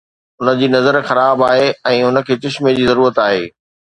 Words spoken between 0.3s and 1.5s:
هن جي نظر خراب